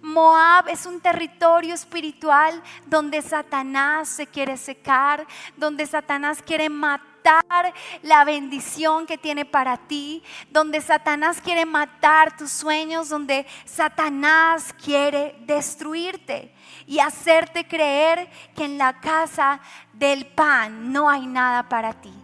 [0.00, 8.24] Moab es un territorio espiritual donde Satanás se quiere secar, donde Satanás quiere matar la
[8.24, 16.54] bendición que tiene para ti, donde Satanás quiere matar tus sueños, donde Satanás quiere destruirte
[16.86, 19.60] y hacerte creer que en la casa
[19.92, 22.14] del pan no hay nada para ti.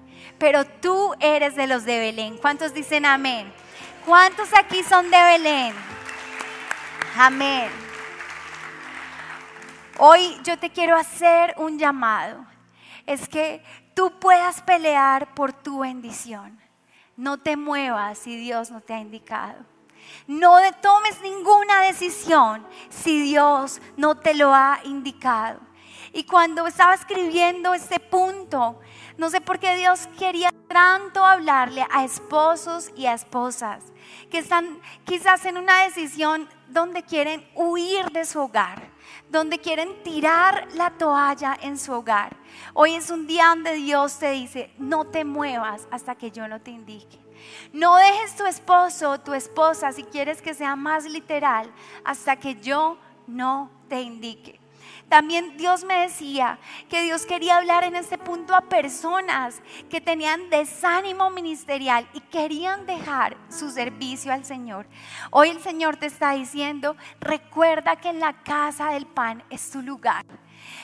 [0.44, 2.36] Pero tú eres de los de Belén.
[2.36, 3.50] ¿Cuántos dicen amén?
[4.04, 5.74] ¿Cuántos aquí son de Belén?
[7.16, 7.70] Amén.
[9.96, 12.44] Hoy yo te quiero hacer un llamado.
[13.06, 16.60] Es que tú puedas pelear por tu bendición.
[17.16, 19.64] No te muevas si Dios no te ha indicado.
[20.26, 25.58] No tomes ninguna decisión si Dios no te lo ha indicado.
[26.12, 28.78] Y cuando estaba escribiendo este punto,
[29.16, 33.84] no sé por qué Dios quería tanto hablarle a esposos y a esposas
[34.30, 38.82] que están quizás en una decisión donde quieren huir de su hogar,
[39.30, 42.36] donde quieren tirar la toalla en su hogar.
[42.72, 46.60] Hoy es un día donde Dios te dice, no te muevas hasta que yo no
[46.60, 47.18] te indique.
[47.72, 51.70] No dejes tu esposo o tu esposa, si quieres que sea más literal,
[52.04, 54.63] hasta que yo no te indique.
[55.08, 60.50] También Dios me decía que Dios quería hablar en este punto a personas que tenían
[60.50, 64.86] desánimo ministerial y querían dejar su servicio al Señor.
[65.30, 69.82] Hoy el Señor te está diciendo, recuerda que en la casa del pan es tu
[69.82, 70.24] lugar.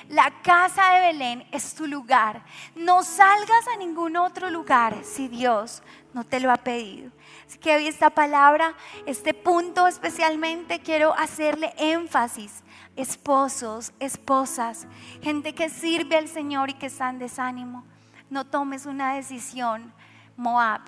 [0.09, 2.43] La casa de Belén es tu lugar.
[2.75, 7.11] No salgas a ningún otro lugar si Dios no te lo ha pedido.
[7.47, 8.75] Así que hoy esta palabra,
[9.07, 12.63] este punto especialmente quiero hacerle énfasis
[13.01, 14.87] esposos, esposas,
[15.23, 17.85] gente que sirve al Señor y que está en desánimo.
[18.29, 19.93] No tomes una decisión,
[20.37, 20.83] Moab.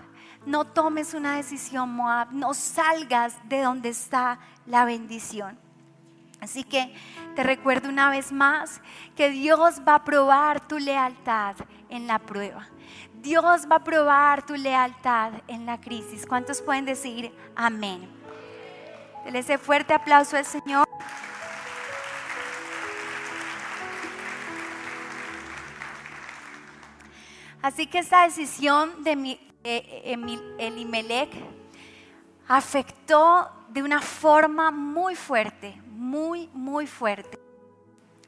[0.47, 2.33] No tomes una decisión, Moab.
[2.33, 5.59] No salgas de donde está la bendición.
[6.41, 6.93] Así que
[7.37, 8.81] te recuerdo una vez más
[9.15, 11.55] que Dios va a probar tu lealtad
[11.89, 12.67] en la prueba.
[13.23, 16.27] Dios va a probar tu lealtad en la crisis.
[16.27, 18.09] ¿Cuántos pueden decir amén?
[19.25, 20.89] Dele ese fuerte aplauso al Señor.
[27.63, 29.39] Así que esta decisión de
[30.59, 31.31] Elimelech
[32.49, 37.39] afectó de una forma muy fuerte, muy, muy fuerte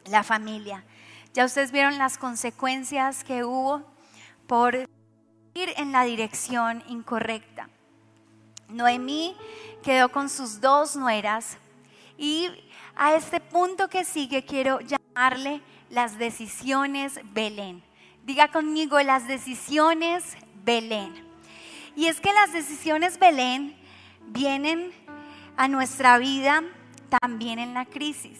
[0.06, 0.84] la familia.
[1.32, 3.82] Ya ustedes vieron las consecuencias que hubo
[4.46, 7.68] por ir en la dirección incorrecta.
[8.68, 9.36] Noemí
[9.82, 11.58] quedó con sus dos nueras
[12.16, 12.48] y
[12.94, 17.82] a este punto que sigue quiero llamarle las decisiones Belén.
[18.24, 20.24] Diga conmigo las decisiones
[20.64, 21.12] Belén.
[21.94, 23.76] Y es que las decisiones Belén
[24.28, 24.92] vienen
[25.56, 26.62] a nuestra vida
[27.20, 28.38] también en la crisis.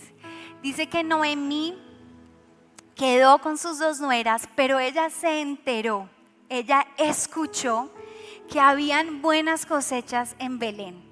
[0.62, 1.78] Dice que Noemí
[2.94, 6.08] quedó con sus dos nueras, pero ella se enteró,
[6.48, 7.92] ella escuchó
[8.50, 11.02] que habían buenas cosechas en Belén.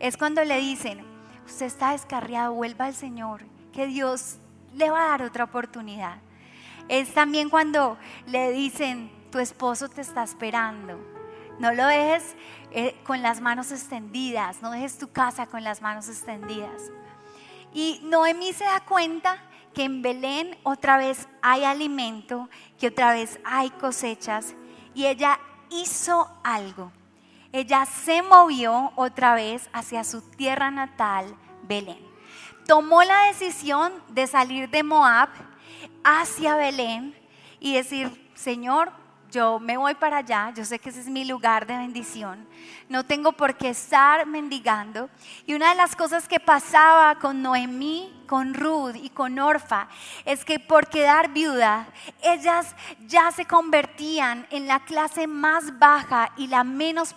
[0.00, 1.02] Es cuando le dicen,
[1.46, 4.36] usted está descarriado, vuelva al Señor, que Dios
[4.74, 6.18] le va a dar otra oportunidad.
[6.88, 10.98] Es también cuando le dicen, tu esposo te está esperando.
[11.58, 12.34] No lo dejes
[12.70, 16.82] eh, con las manos extendidas, no dejes tu casa con las manos extendidas.
[17.74, 19.38] Y Noemí se da cuenta
[19.74, 24.54] que en Belén otra vez hay alimento, que otra vez hay cosechas
[24.94, 25.38] y ella
[25.70, 26.90] hizo algo.
[27.52, 32.06] Ella se movió otra vez hacia su tierra natal, Belén.
[32.66, 35.30] Tomó la decisión de salir de Moab
[36.04, 37.14] hacia Belén
[37.60, 38.92] y decir, Señor,
[39.30, 42.46] yo me voy para allá, yo sé que ese es mi lugar de bendición,
[42.88, 45.10] no tengo por qué estar mendigando.
[45.46, 49.88] Y una de las cosas que pasaba con Noemí, con Ruth y con Orfa
[50.24, 51.88] es que por quedar viuda,
[52.22, 52.74] ellas
[53.06, 57.14] ya se convertían en la clase más baja y la menos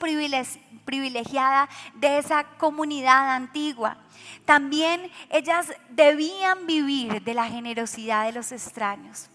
[0.85, 3.97] privilegiada de esa comunidad antigua.
[4.45, 9.29] También ellas debían vivir de la generosidad de los extraños.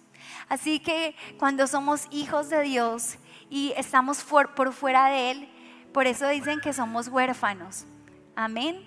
[0.48, 3.18] Así que cuando somos hijos de Dios
[3.50, 5.48] y estamos por fuera de Él,
[5.92, 7.86] por eso dicen que somos huérfanos.
[8.34, 8.86] Amén.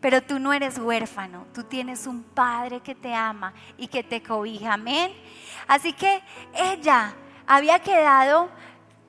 [0.00, 4.22] Pero tú no eres huérfano, tú tienes un padre que te ama y que te
[4.22, 4.74] cobija.
[4.74, 5.12] Amén.
[5.66, 6.22] Así que
[6.54, 7.14] ella
[7.46, 8.50] había quedado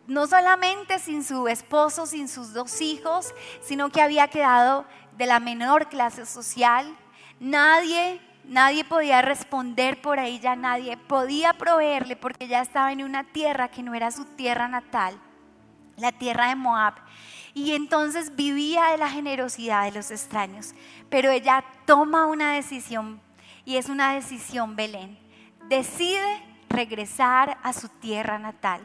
[0.08, 4.86] no solamente sin su esposo, sin sus dos hijos, sino que había quedado
[5.18, 6.96] de la menor clase social.
[7.40, 8.20] Nadie
[8.50, 13.68] Nadie podía responder por ahí, ya nadie podía proveerle porque ya estaba en una tierra
[13.70, 15.20] que no era su tierra natal,
[15.98, 16.96] la tierra de Moab.
[17.54, 20.74] Y entonces vivía de la generosidad de los extraños.
[21.12, 23.22] Pero ella toma una decisión
[23.66, 25.20] y es una decisión Belén.
[25.68, 28.82] Decide regresar a su tierra natal.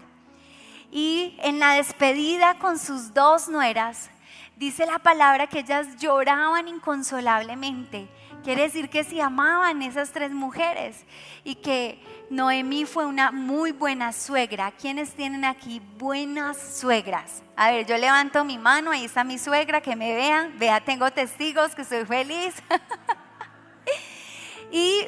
[0.93, 4.11] Y en la despedida con sus dos nueras,
[4.57, 8.11] dice la palabra que ellas lloraban inconsolablemente
[8.45, 11.07] Quiere decir que se amaban esas tres mujeres
[11.45, 14.71] y que Noemí fue una muy buena suegra.
[14.73, 17.43] ¿Quiénes tienen aquí buenas suegras?
[17.57, 20.59] A ver, yo levanto mi mano, ahí está mi suegra, que me vean.
[20.59, 22.55] Vea, tengo testigos que soy feliz.
[24.71, 25.07] y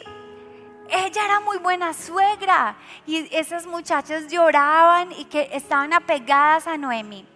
[0.89, 2.75] ella era muy buena suegra
[3.07, 7.27] y esas muchachas lloraban y que estaban apegadas a Noemí.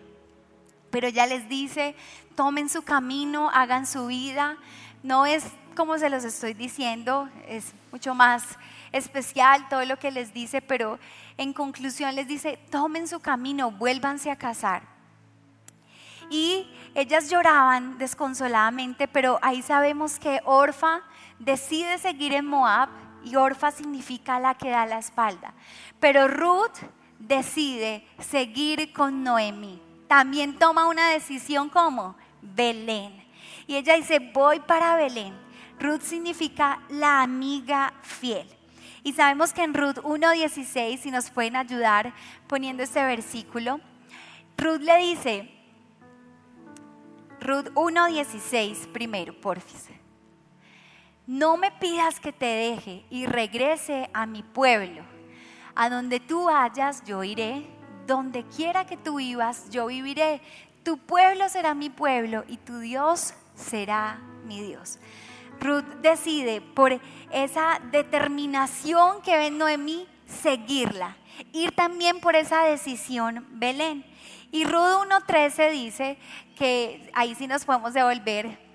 [0.90, 1.94] Pero ella les dice,
[2.36, 4.57] tomen su camino, hagan su vida.
[5.03, 5.44] No es
[5.81, 8.45] como se los estoy diciendo, es mucho más
[8.93, 10.99] especial todo lo que les dice, pero
[11.39, 14.83] en conclusión les dice, tomen su camino, vuélvanse a casar.
[16.28, 21.01] Y ellas lloraban desconsoladamente, pero ahí sabemos que Orfa
[21.39, 22.91] decide seguir en Moab
[23.24, 25.55] y Orfa significa la que da la espalda.
[25.99, 26.76] Pero Ruth
[27.18, 29.81] decide seguir con Noemi.
[30.09, 33.26] También toma una decisión como Belén.
[33.66, 35.49] Y ella dice, voy para Belén
[35.81, 38.47] Ruth significa la amiga fiel.
[39.03, 42.12] Y sabemos que en Ruth 1.16, si nos pueden ayudar
[42.47, 43.81] poniendo este versículo,
[44.59, 45.51] Ruth le dice,
[47.41, 49.89] Ruth 1.16 primero, porfis.
[51.26, 55.03] No me pidas que te deje y regrese a mi pueblo.
[55.74, 57.66] A donde tú vayas, yo iré.
[58.07, 60.43] Donde quiera que tú vivas, yo viviré.
[60.83, 64.99] Tu pueblo será mi pueblo y tu Dios será mi Dios.
[65.61, 67.01] Ruth decide por
[67.31, 71.17] esa determinación que ve Noemí seguirla,
[71.53, 74.05] ir también por esa decisión Belén.
[74.53, 76.19] Y Ruth 1.13 dice
[76.57, 78.70] que ahí sí nos podemos devolver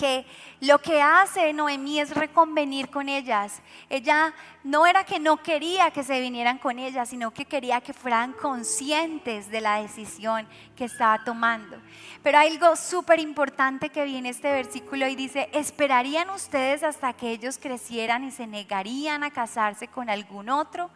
[0.00, 0.24] que
[0.60, 3.60] lo que hace Noemí es reconvenir con ellas.
[3.90, 4.32] Ella
[4.64, 8.32] no era que no quería que se vinieran con ella, sino que quería que fueran
[8.32, 11.76] conscientes de la decisión que estaba tomando.
[12.22, 17.30] Pero hay algo súper importante que viene este versículo y dice, ¿esperarían ustedes hasta que
[17.30, 20.90] ellos crecieran y se negarían a casarse con algún otro?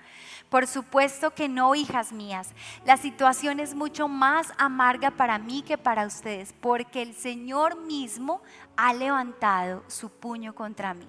[0.49, 2.51] Por supuesto que no, hijas mías.
[2.85, 8.43] La situación es mucho más amarga para mí que para ustedes, porque el Señor mismo
[8.77, 11.09] ha levantado su puño contra mí.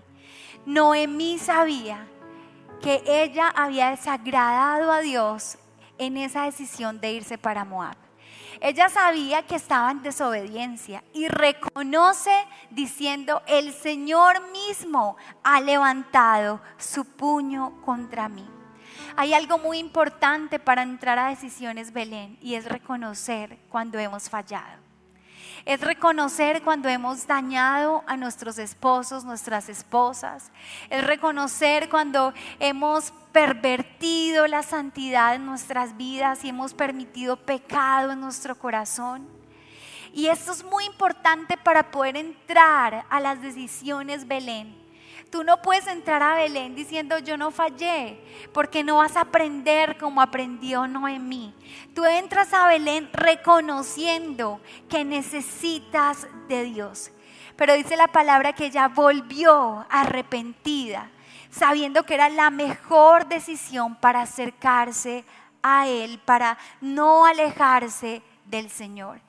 [0.65, 2.07] Noemí sabía
[2.81, 5.57] que ella había desagradado a Dios
[5.97, 7.95] en esa decisión de irse para Moab.
[8.61, 12.31] Ella sabía que estaba en desobediencia y reconoce
[12.69, 18.54] diciendo, el Señor mismo ha levantado su puño contra mí.
[19.17, 24.83] Hay algo muy importante para entrar a decisiones, Belén, y es reconocer cuando hemos fallado.
[25.63, 30.51] Es reconocer cuando hemos dañado a nuestros esposos, nuestras esposas.
[30.89, 38.19] Es reconocer cuando hemos pervertido la santidad en nuestras vidas y hemos permitido pecado en
[38.19, 39.27] nuestro corazón.
[40.13, 44.84] Y esto es muy importante para poder entrar a las decisiones Belén
[45.29, 48.19] Tú no puedes entrar a Belén diciendo yo no fallé,
[48.53, 51.53] porque no vas a aprender como aprendió Noemí.
[51.93, 57.11] Tú entras a Belén reconociendo que necesitas de Dios.
[57.55, 61.09] Pero dice la palabra que ella volvió arrepentida,
[61.49, 65.25] sabiendo que era la mejor decisión para acercarse
[65.61, 69.19] a Él, para no alejarse del Señor.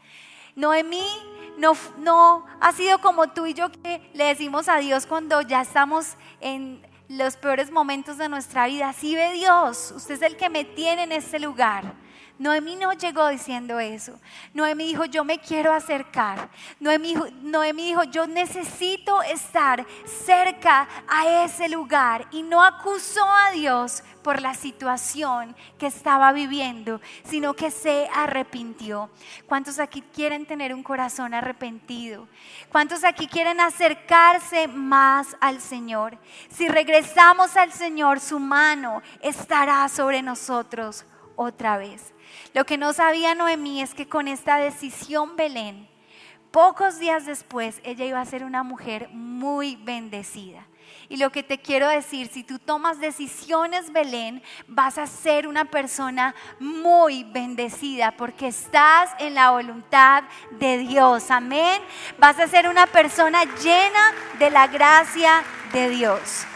[0.54, 1.04] Noemí
[1.56, 5.62] no, no ha sido como tú y yo que le decimos a Dios cuando ya
[5.62, 8.92] estamos en los peores momentos de nuestra vida.
[8.92, 11.94] Sí ve Dios, usted es el que me tiene en este lugar.
[12.38, 14.20] Noemí no llegó diciendo eso.
[14.52, 16.50] Noemí dijo, yo me quiero acercar.
[16.80, 17.14] Noemí,
[17.82, 22.26] dijo, yo necesito estar cerca a ese lugar.
[22.32, 29.08] Y no acusó a Dios por la situación que estaba viviendo, sino que se arrepintió.
[29.46, 32.28] ¿Cuántos aquí quieren tener un corazón arrepentido?
[32.70, 36.18] ¿Cuántos aquí quieren acercarse más al Señor?
[36.50, 41.06] Si regresamos al Señor, su mano estará sobre nosotros
[41.36, 42.12] otra vez.
[42.54, 45.88] Lo que no sabía Noemí es que con esta decisión Belén,
[46.50, 50.66] pocos días después, ella iba a ser una mujer muy bendecida.
[51.08, 55.64] Y lo que te quiero decir, si tú tomas decisiones, Belén, vas a ser una
[55.66, 60.24] persona muy bendecida porque estás en la voluntad
[60.58, 61.30] de Dios.
[61.30, 61.80] Amén.
[62.18, 66.46] Vas a ser una persona llena de la gracia de Dios.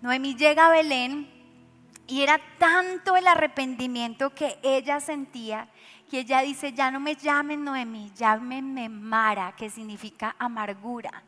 [0.00, 1.28] Noemí llega a Belén
[2.06, 5.68] y era tanto el arrepentimiento que ella sentía
[6.08, 11.22] que ella dice, ya no me llamen Noemí, llámenme Mara, que significa amargura,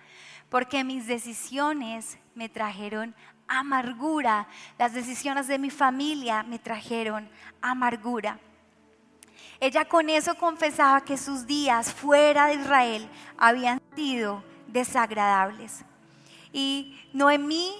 [0.48, 3.14] porque mis decisiones me trajeron
[3.46, 4.48] amargura,
[4.78, 7.28] las decisiones de mi familia me trajeron
[7.60, 8.38] amargura.
[9.58, 15.84] Ella con eso confesaba que sus días fuera de Israel habían sido desagradables.
[16.52, 17.74] Y Noemí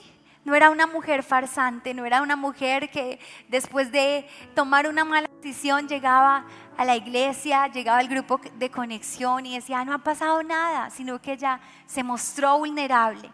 [0.45, 3.19] no era una mujer farsante, no era una mujer que
[3.49, 6.45] después de tomar una mala decisión llegaba
[6.77, 11.21] a la iglesia, llegaba al grupo de conexión y decía, no ha pasado nada, sino
[11.21, 13.31] que ella se mostró vulnerable.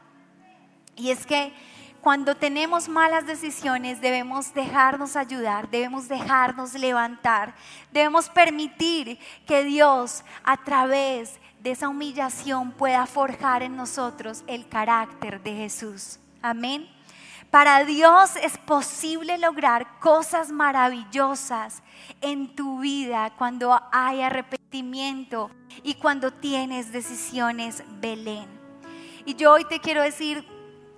[0.97, 1.53] Y es que
[2.01, 7.55] cuando tenemos malas decisiones debemos dejarnos ayudar, debemos dejarnos levantar,
[7.93, 15.43] debemos permitir que Dios a través de esa humillación pueda forjar en nosotros el carácter
[15.43, 16.21] de Jesús.
[16.41, 16.96] Amén.
[17.57, 21.83] Para Dios es posible lograr cosas maravillosas
[22.21, 25.51] en tu vida cuando hay arrepentimiento
[25.83, 28.47] y cuando tienes decisiones Belén.
[29.25, 30.47] Y yo hoy te quiero decir,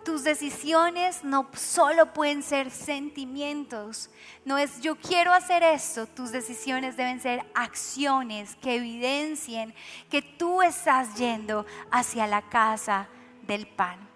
[0.04, 4.10] tus decisiones no solo pueden ser sentimientos,
[4.44, 9.76] no es yo quiero hacer esto, tus decisiones deben ser acciones que evidencien
[10.10, 13.06] que tú estás yendo hacia la casa
[13.46, 14.07] del pan.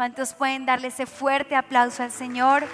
[0.00, 2.64] ¿Cuántos pueden darle ese fuerte aplauso al Señor?